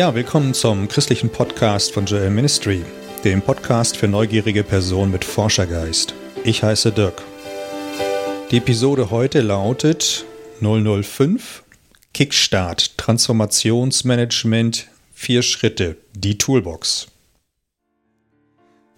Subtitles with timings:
[0.00, 2.82] Ja, willkommen zum christlichen Podcast von Joel Ministry,
[3.22, 6.14] dem Podcast für neugierige Personen mit Forschergeist.
[6.42, 7.20] Ich heiße Dirk.
[8.50, 10.24] Die Episode heute lautet
[10.62, 11.64] 005
[12.14, 17.08] Kickstart Transformationsmanagement Vier Schritte, die Toolbox.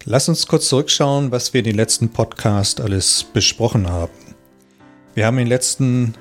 [0.05, 4.13] Lass uns kurz zurückschauen, was wir in den letzten Podcast alles besprochen haben.
[5.15, 6.15] Wir haben in den letzten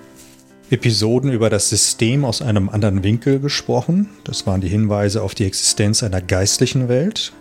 [0.72, 4.08] Episoden über das System aus einem anderen Winkel gesprochen.
[4.24, 7.34] Das waren die Hinweise auf die Existenz einer geistlichen Welt,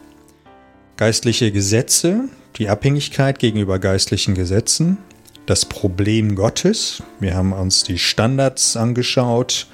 [0.98, 2.26] geistliche Gesetze,
[2.58, 4.98] die Abhängigkeit gegenüber geistlichen Gesetzen,
[5.46, 7.04] das Problem Gottes.
[7.22, 9.68] Wir haben uns die Standards angeschaut.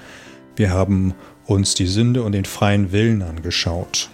[0.55, 1.15] Wir haben
[1.47, 4.11] uns die Sünde und den freien Willen angeschaut.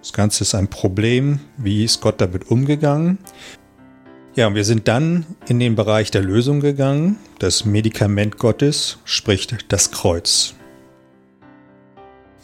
[0.00, 1.40] Das Ganze ist ein Problem.
[1.58, 3.18] Wie ist Gott damit umgegangen?
[4.36, 7.18] Ja, und wir sind dann in den Bereich der Lösung gegangen.
[7.44, 10.54] Das Medikament Gottes spricht das Kreuz.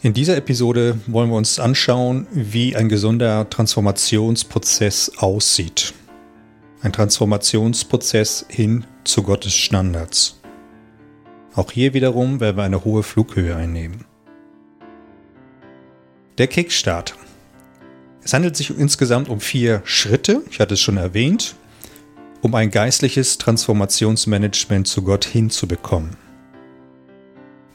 [0.03, 5.95] In dieser Episode wollen wir uns anschauen, wie ein gesunder Transformationsprozess aussieht.
[6.83, 10.39] Ein Transformationsprozess hin zu Gottes Standards.
[11.55, 14.05] Auch hier wiederum werden wir eine hohe Flughöhe einnehmen.
[16.37, 17.15] Der Kickstart.
[18.21, 21.55] Es handelt sich insgesamt um vier Schritte, ich hatte es schon erwähnt,
[22.41, 26.17] um ein geistliches Transformationsmanagement zu Gott hinzubekommen.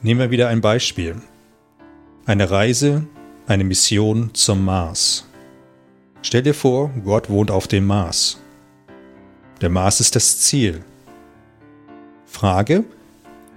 [0.01, 1.15] Nehmen wir wieder ein Beispiel.
[2.25, 3.05] Eine Reise,
[3.47, 5.25] eine Mission zum Mars.
[6.21, 8.39] Stell dir vor, Gott wohnt auf dem Mars.
[9.61, 10.83] Der Mars ist das Ziel.
[12.25, 12.83] Frage,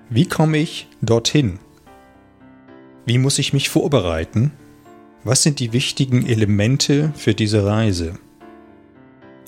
[0.09, 1.59] wie komme ich dorthin?
[3.05, 4.53] Wie muss ich mich vorbereiten?
[5.25, 8.15] Was sind die wichtigen Elemente für diese Reise?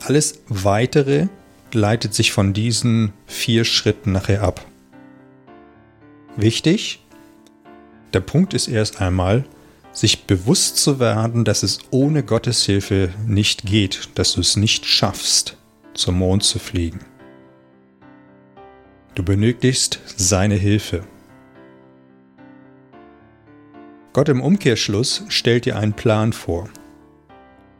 [0.04, 1.28] Alles Weitere
[1.74, 4.64] leitet sich von diesen vier Schritten nachher ab.
[6.36, 7.00] Wichtig,
[8.12, 9.44] der Punkt ist erst einmal,
[9.92, 14.86] sich bewusst zu werden, dass es ohne Gottes Hilfe nicht geht, dass du es nicht
[14.86, 15.56] schaffst,
[15.94, 17.00] zum Mond zu fliegen.
[19.14, 21.04] Du benötigst seine Hilfe.
[24.14, 26.70] Gott im Umkehrschluss stellt dir einen Plan vor,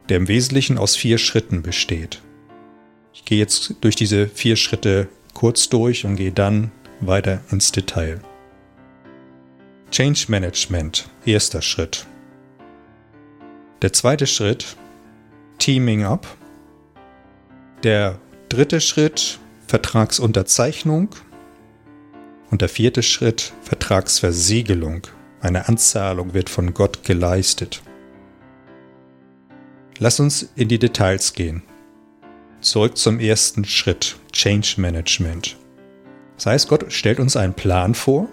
[0.09, 2.21] der im Wesentlichen aus vier Schritten besteht.
[3.13, 8.21] Ich gehe jetzt durch diese vier Schritte kurz durch und gehe dann weiter ins Detail.
[9.91, 12.07] Change Management, erster Schritt.
[13.83, 14.75] Der zweite Schritt,
[15.59, 16.25] Teaming Up.
[17.83, 18.17] Der
[18.49, 21.09] dritte Schritt, Vertragsunterzeichnung.
[22.49, 25.03] Und der vierte Schritt, Vertragsversiegelung.
[25.41, 27.83] Eine Anzahlung wird von Gott geleistet.
[29.99, 31.63] Lass uns in die Details gehen.
[32.63, 35.57] Zurück zum ersten Schritt, Change Management.
[36.37, 38.29] Das heißt, Gott stellt uns einen Plan vor,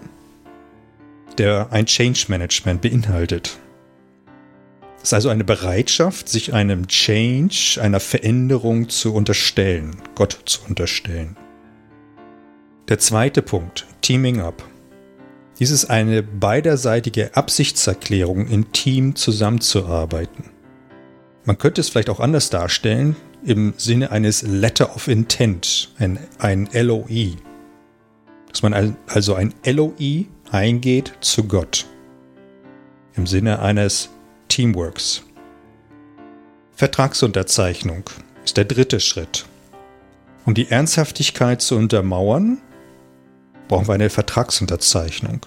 [1.37, 3.59] der ein Change Management beinhaltet.
[4.97, 11.35] Es ist also eine Bereitschaft, sich einem Change, einer Veränderung zu unterstellen, Gott zu unterstellen.
[12.87, 14.63] Der zweite Punkt, Teaming Up.
[15.59, 20.45] Dies ist eine beiderseitige Absichtserklärung, im Team zusammenzuarbeiten.
[21.43, 26.69] Man könnte es vielleicht auch anders darstellen, im Sinne eines Letter of Intent, ein, ein
[26.73, 27.35] LOI.
[28.49, 31.85] Dass man also ein LOI eingeht zu Gott.
[33.15, 34.09] Im Sinne eines
[34.47, 35.23] Teamworks.
[36.75, 38.03] Vertragsunterzeichnung
[38.43, 39.45] ist der dritte Schritt.
[40.45, 42.59] Um die Ernsthaftigkeit zu untermauern,
[43.67, 45.45] brauchen wir eine Vertragsunterzeichnung.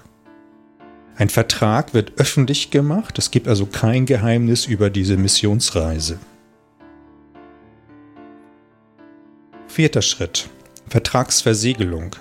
[1.17, 6.19] Ein Vertrag wird öffentlich gemacht, es gibt also kein Geheimnis über diese Missionsreise.
[9.75, 10.49] Vierter Schritt.
[10.89, 12.15] Vertragsversiegelung.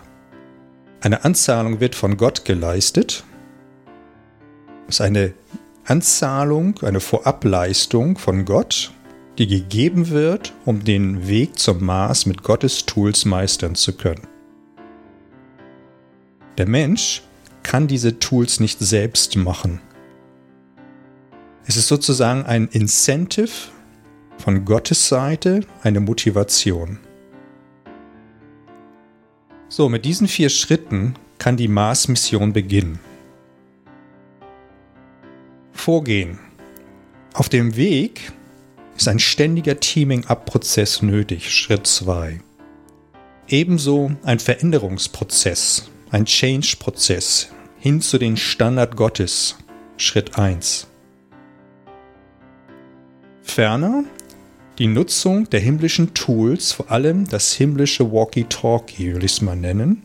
[1.02, 3.24] Eine Anzahlung wird von Gott geleistet.
[4.88, 5.36] Das ist eine
[5.86, 8.92] Anzahlung, eine Vorableistung von Gott,
[9.38, 14.26] die gegeben wird, um den Weg zum Mars mit Gottes Tools meistern zu können.
[16.58, 17.22] Der Mensch
[17.62, 19.80] kann diese Tools nicht selbst machen.
[21.68, 23.70] Es ist sozusagen ein Incentive
[24.40, 26.98] von Gottes Seite, eine Motivation.
[29.76, 33.00] So, mit diesen vier Schritten kann die Mars-Mission beginnen.
[35.72, 36.38] Vorgehen.
[37.34, 38.32] Auf dem Weg
[38.96, 42.40] ist ein ständiger Teaming-up-Prozess nötig, Schritt 2.
[43.48, 47.50] Ebenso ein Veränderungsprozess, ein Change-Prozess
[47.80, 49.58] hin zu den Standard Gottes,
[49.98, 50.86] Schritt 1.
[53.42, 54.04] Ferner
[54.80, 60.04] die Nutzung der himmlischen Tools, vor allem das himmlische Walkie-Talkie, will ich es mal nennen,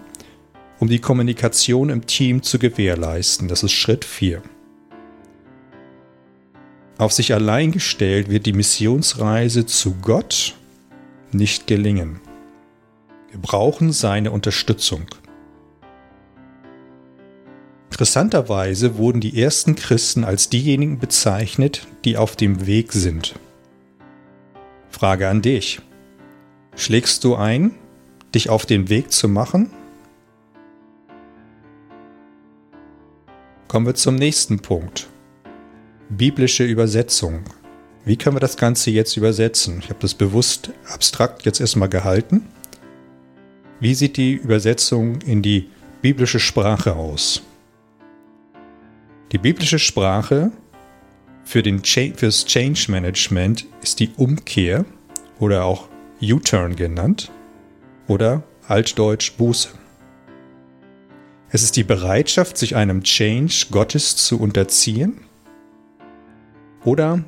[0.78, 3.48] um die Kommunikation im Team zu gewährleisten.
[3.48, 4.42] Das ist Schritt 4.
[6.98, 10.56] auf sich allein gestellt wird die Missionsreise zu Gott
[11.30, 12.20] nicht gelingen.
[13.30, 15.06] Wir brauchen seine Unterstützung.
[17.90, 23.34] Interessanterweise wurden die ersten Christen als diejenigen bezeichnet, die auf dem Weg sind.
[24.98, 25.80] Frage an dich.
[26.74, 27.70] Schlägst du ein,
[28.34, 29.70] dich auf den Weg zu machen?
[33.68, 35.06] Kommen wir zum nächsten Punkt.
[36.08, 37.44] Biblische Übersetzung.
[38.04, 39.78] Wie können wir das Ganze jetzt übersetzen?
[39.78, 42.48] Ich habe das bewusst abstrakt jetzt erstmal gehalten.
[43.78, 45.70] Wie sieht die Übersetzung in die
[46.02, 47.42] biblische Sprache aus?
[49.30, 50.50] Die biblische Sprache
[51.48, 54.84] für den fürs Change Management ist die Umkehr
[55.40, 55.88] oder auch
[56.20, 57.32] U-Turn genannt
[58.06, 59.70] oder altdeutsch Buße.
[61.48, 65.22] Es ist die Bereitschaft, sich einem Change Gottes zu unterziehen
[66.84, 67.24] oder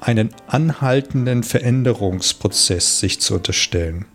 [0.00, 4.06] einen anhaltenden Veränderungsprozess sich zu unterstellen.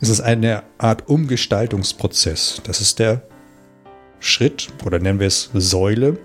[0.00, 2.60] Es ist eine Art Umgestaltungsprozess.
[2.64, 3.22] Das ist der
[4.18, 6.18] Schritt oder nennen wir es Säule,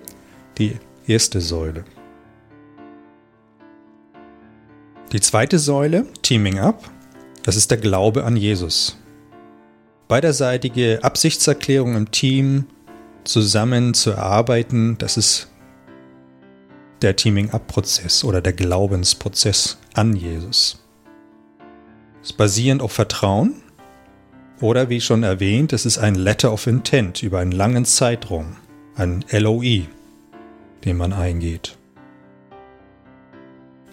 [0.58, 1.86] die erste Säule.
[5.14, 6.92] Die zweite Säule, Teaming Up,
[7.44, 8.98] das ist der Glaube an Jesus.
[10.10, 12.66] Beiderseitige Absichtserklärung im Team,
[13.24, 15.48] zusammen zu erarbeiten, das ist
[17.02, 20.84] der Teaming-up-Prozess oder der Glaubensprozess an Jesus.
[22.22, 23.62] Es basierend auf Vertrauen
[24.60, 28.58] oder wie schon erwähnt, es ist ein Letter of Intent über einen langen Zeitraum,
[28.96, 29.88] ein LOI,
[30.84, 31.77] den man eingeht.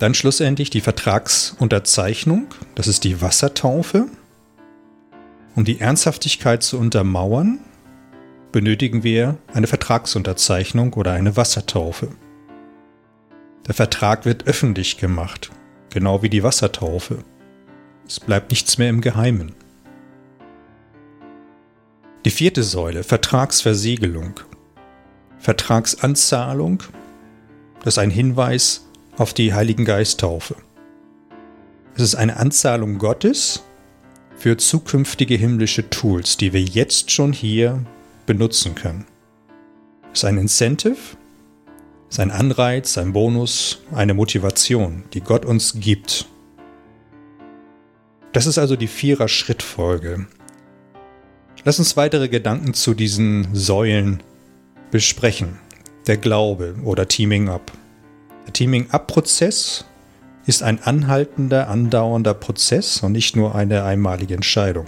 [0.05, 4.07] Dann schlussendlich die Vertragsunterzeichnung, das ist die Wassertaufe.
[5.57, 7.61] Um die Ernsthaftigkeit zu untermauern,
[8.53, 12.11] benötigen wir eine Vertragsunterzeichnung oder eine Wassertaufe.
[13.67, 15.51] Der Vertrag wird öffentlich gemacht,
[15.89, 17.25] genau wie die Wassertaufe.
[18.07, 19.55] Es bleibt nichts mehr im Geheimen.
[22.27, 24.39] Die vierte Säule, Vertragsversiegelung.
[25.39, 26.83] Vertragsanzahlung,
[27.83, 28.84] das ist ein Hinweis
[29.17, 30.57] auf die Heiligen Geisttaufe.
[31.95, 33.63] Es ist eine Anzahlung Gottes
[34.37, 37.85] für zukünftige himmlische Tools, die wir jetzt schon hier
[38.27, 39.07] benutzen können.
[40.13, 40.97] Es ist ein Incentive,
[42.11, 46.27] ist ein Anreiz, ein Bonus, eine Motivation, die Gott uns gibt.
[48.33, 50.27] Das ist also die Vierer-Schrittfolge.
[51.65, 54.23] Lass uns weitere Gedanken zu diesen Säulen
[54.91, 55.59] besprechen.
[56.07, 57.73] Der Glaube oder Teaming Up.
[58.47, 59.85] Der Teaming Up-Prozess
[60.47, 64.87] ist ein anhaltender, andauernder Prozess und nicht nur eine einmalige Entscheidung.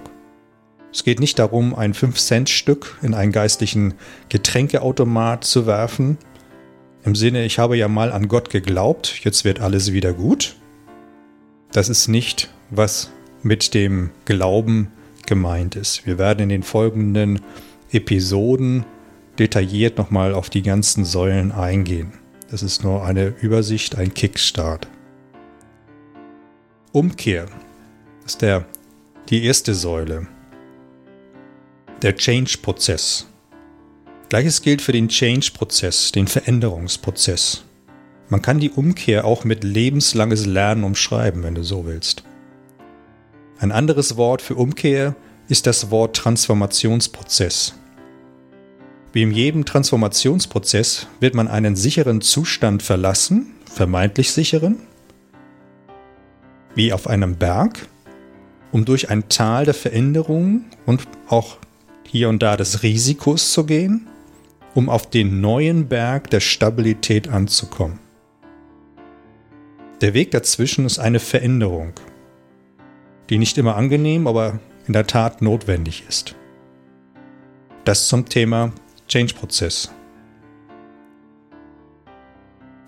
[0.92, 3.94] Es geht nicht darum, ein 5-Cent-Stück in einen geistlichen
[4.28, 6.18] Getränkeautomat zu werfen,
[7.06, 10.56] im Sinne, ich habe ja mal an Gott geglaubt, jetzt wird alles wieder gut.
[11.70, 13.12] Das ist nicht, was
[13.44, 14.90] mit dem Glauben
[15.24, 16.04] gemeint ist.
[16.04, 17.40] Wir werden in den folgenden
[17.92, 18.84] Episoden
[19.38, 22.12] detailliert nochmal auf die ganzen Säulen eingehen.
[22.50, 24.86] Das ist nur eine Übersicht, ein Kickstart.
[26.92, 27.46] Umkehr
[28.24, 28.64] ist der,
[29.28, 30.28] die erste Säule.
[32.02, 33.26] Der Change-Prozess.
[34.28, 37.64] Gleiches gilt für den Change-Prozess, den Veränderungsprozess.
[38.28, 42.24] Man kann die Umkehr auch mit lebenslanges Lernen umschreiben, wenn du so willst.
[43.58, 45.16] Ein anderes Wort für Umkehr
[45.48, 47.74] ist das Wort Transformationsprozess.
[49.16, 54.76] Wie in jedem Transformationsprozess wird man einen sicheren Zustand verlassen, vermeintlich sicheren,
[56.74, 57.88] wie auf einem Berg,
[58.72, 61.56] um durch ein Tal der Veränderung und auch
[62.06, 64.06] hier und da des Risikos zu gehen
[64.74, 67.98] um auf den neuen Berg der Stabilität anzukommen.
[70.02, 71.94] Der Weg dazwischen ist eine Veränderung,
[73.30, 76.34] die nicht immer angenehm, aber in der Tat notwendig ist.
[77.86, 78.72] Das zum Thema
[79.08, 79.90] Change-Prozess.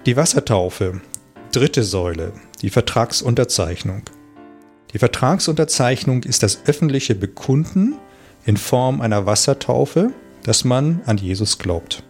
[0.06, 1.00] Die Wassertaufe,
[1.52, 2.32] dritte Säule,
[2.62, 4.02] die Vertragsunterzeichnung.
[4.92, 7.96] Die Vertragsunterzeichnung ist das öffentliche Bekunden
[8.46, 10.12] in Form einer Wassertaufe
[10.48, 12.02] dass man an Jesus glaubt.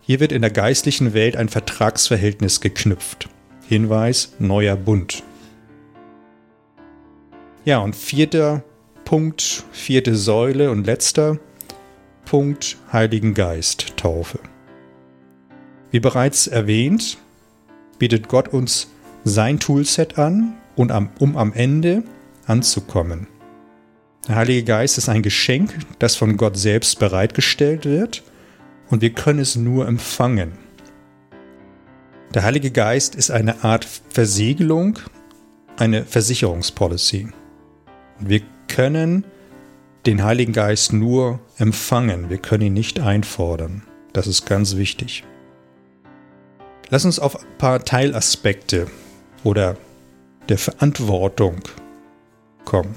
[0.00, 3.28] Hier wird in der geistlichen Welt ein Vertragsverhältnis geknüpft.
[3.68, 5.22] Hinweis, neuer Bund.
[7.66, 8.64] Ja, und vierter
[9.04, 11.38] Punkt, vierte Säule und letzter
[12.24, 14.38] Punkt, Heiligen Geist, Taufe.
[15.90, 17.18] Wie bereits erwähnt,
[17.98, 18.88] bietet Gott uns
[19.24, 22.04] sein Toolset an, um am Ende
[22.46, 23.26] anzukommen.
[24.28, 28.22] Der Heilige Geist ist ein Geschenk, das von Gott selbst bereitgestellt wird
[28.90, 30.52] und wir können es nur empfangen.
[32.34, 34.98] Der Heilige Geist ist eine Art Versiegelung,
[35.76, 37.28] eine Versicherungspolicy.
[38.20, 39.24] Wir können
[40.06, 43.82] den Heiligen Geist nur empfangen, wir können ihn nicht einfordern.
[44.12, 45.24] Das ist ganz wichtig.
[46.88, 48.88] Lass uns auf ein paar Teilaspekte
[49.44, 49.76] oder
[50.48, 51.60] der Verantwortung
[52.64, 52.96] kommen.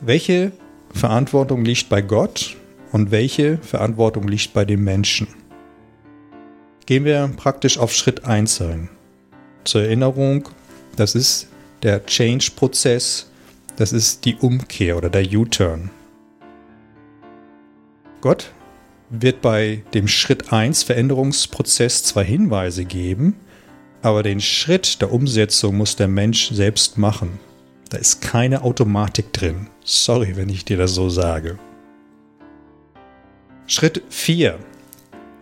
[0.00, 0.52] Welche
[0.94, 2.56] Verantwortung liegt bei Gott
[2.92, 5.28] und welche Verantwortung liegt bei den Menschen?
[6.86, 8.88] Gehen wir praktisch auf Schritt 1 ein.
[9.64, 10.48] Zur Erinnerung,
[10.96, 11.48] das ist
[11.82, 13.30] der Change-Prozess,
[13.76, 15.90] das ist die Umkehr oder der U-Turn.
[18.20, 18.52] Gott
[19.10, 23.36] wird bei dem Schritt 1 Veränderungsprozess zwar Hinweise geben,
[24.00, 27.38] aber den Schritt der Umsetzung muss der Mensch selbst machen.
[27.90, 29.68] Da ist keine Automatik drin.
[29.84, 31.58] Sorry, wenn ich dir das so sage.
[33.66, 34.58] Schritt 4.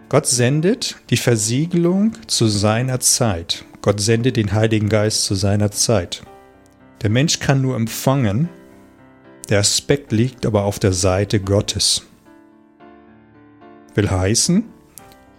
[0.08, 3.64] Gott sendet die Versiegelung zu seiner Zeit.
[3.82, 6.22] Gott sendet den Heiligen Geist zu seiner Zeit.
[7.02, 8.50] Der Mensch kann nur empfangen,
[9.48, 12.06] der Aspekt liegt aber auf der Seite Gottes.
[13.94, 14.64] Will heißen,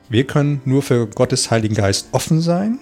[0.10, 2.80] wir können nur für Gottes Heiligen Geist offen sein,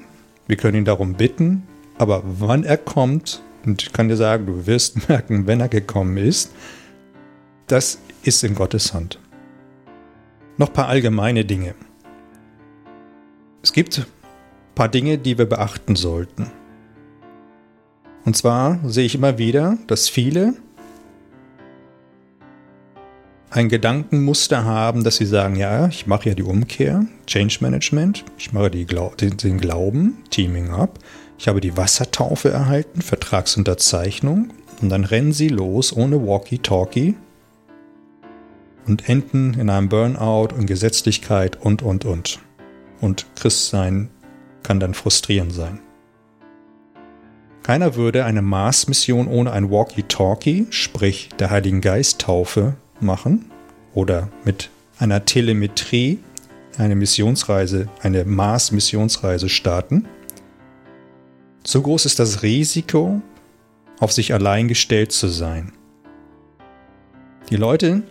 [0.48, 1.68] wir können ihn darum bitten,
[1.98, 6.16] aber wann er kommt, und ich kann dir sagen, du wirst merken, wenn er gekommen
[6.16, 6.52] ist,
[7.68, 9.20] das ist in Gottes Hand.
[10.58, 11.76] Noch ein paar allgemeine Dinge.
[13.62, 14.06] Es gibt ein
[14.74, 16.50] paar Dinge, die wir beachten sollten.
[18.26, 20.54] Und zwar sehe ich immer wieder, dass viele
[23.52, 28.54] ein Gedankenmuster haben, dass sie sagen, ja, ich mache ja die Umkehr, Change Management, ich
[28.54, 31.00] mache die, den Glauben, Teaming Up,
[31.38, 37.16] ich habe die Wassertaufe erhalten, Vertragsunterzeichnung und dann rennen sie los ohne Walkie-Talkie
[38.86, 42.40] und enden in einem Burnout und Gesetzlichkeit und, und, und.
[43.02, 44.10] Und Christsein
[44.64, 45.80] kann dann frustrierend sein.
[47.70, 53.52] Keiner würde eine Mars-Mission ohne ein Walkie-Talkie, sprich der Heiligen Geist-Taufe, machen
[53.94, 56.18] oder mit einer Telemetrie
[56.80, 60.08] eine Missionsreise, eine Mars-Missionsreise starten.
[61.64, 63.22] So groß ist das Risiko,
[64.00, 65.72] auf sich allein gestellt zu sein.
[67.52, 68.02] Die Leute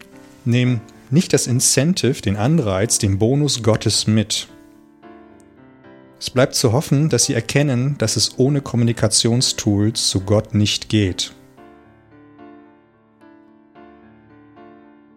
[0.45, 4.47] nehmen nicht das Incentive, den Anreiz, den Bonus Gottes mit.
[6.21, 11.33] Es bleibt zu hoffen, dass sie erkennen, dass es ohne Kommunikationstools zu Gott nicht geht.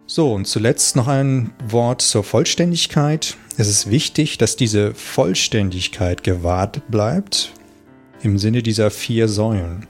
[0.06, 3.36] So, und zuletzt noch ein Wort zur Vollständigkeit.
[3.56, 7.52] Es ist wichtig, dass diese Vollständigkeit gewahrt bleibt
[8.22, 9.86] im Sinne dieser vier Säulen.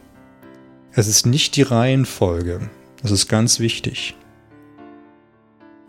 [0.93, 2.71] Es ist nicht die Reihenfolge.
[3.03, 4.15] Das ist ganz wichtig.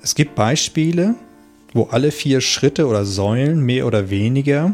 [0.01, 1.15] Es gibt Beispiele,
[1.73, 4.73] wo alle vier Schritte oder Säulen mehr oder weniger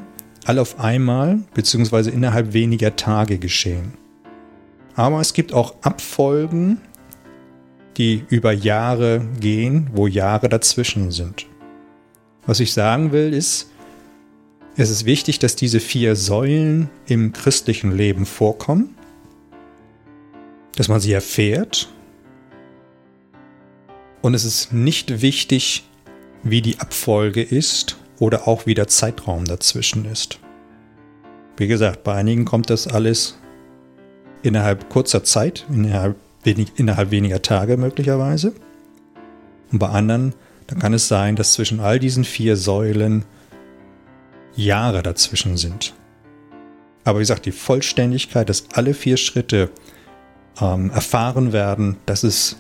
[0.50, 2.10] alle auf einmal bzw.
[2.10, 3.94] innerhalb weniger Tage geschehen.
[4.96, 6.82] Aber es gibt auch Abfolgen,
[7.98, 11.46] die über Jahre gehen, wo Jahre dazwischen sind.
[12.48, 13.70] Was ich sagen will, ist,
[14.76, 18.96] es ist wichtig, dass diese vier Säulen im christlichen Leben vorkommen,
[20.78, 21.94] dass man sie erfährt.
[24.24, 25.84] Und es ist nicht wichtig,
[26.42, 30.40] wie die Abfolge ist oder auch wie der Zeitraum dazwischen ist.
[31.58, 33.38] Wie gesagt, bei einigen kommt das alles
[34.44, 38.54] innerhalb kurzer Zeit, innerhalb, wenig, innerhalb weniger Tage möglicherweise.
[39.72, 40.34] Und bei anderen,
[40.68, 43.26] da kann es sein, dass zwischen all diesen vier Säulen
[44.56, 45.94] Jahre dazwischen sind.
[47.04, 49.70] Aber wie gesagt, die Vollständigkeit, dass alle vier Schritte
[50.62, 52.58] ähm, erfahren werden, das ist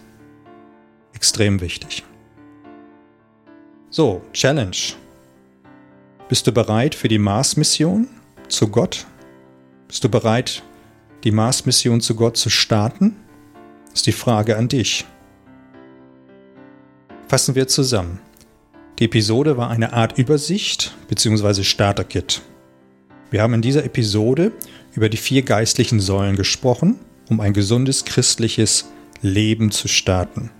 [1.14, 2.04] extrem wichtig.
[3.90, 4.76] So, Challenge.
[6.30, 8.08] Bist du bereit für die Mars-Mission
[8.50, 9.08] zu Gott?
[9.88, 10.62] Bist du bereit,
[11.24, 13.16] die Mars-Mission zu Gott zu starten?
[13.86, 15.06] Das ist die Frage an dich.
[17.28, 18.20] Fassen wir zusammen.
[19.00, 21.64] Die Episode war eine Art Übersicht bzw.
[21.64, 22.44] Starter-Kit.
[23.32, 24.52] Wir haben in dieser Episode
[24.94, 28.92] über die vier geistlichen Säulen gesprochen, um ein gesundes christliches
[29.24, 30.52] Leben zu starten.